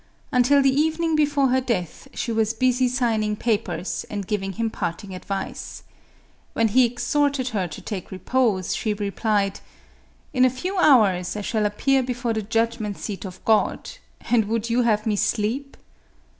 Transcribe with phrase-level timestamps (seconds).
[0.31, 5.13] Until the evening before her death, she was busy signing papers, and giving him parting
[5.13, 5.83] advice.
[6.53, 9.59] When he exhorted her to take repose, she replied,"
[10.33, 13.91] In a few hours I shall appear before the judgment seat of God,
[14.21, 15.77] and would you have me sleep?"